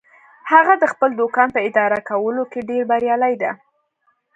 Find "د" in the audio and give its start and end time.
0.77-0.83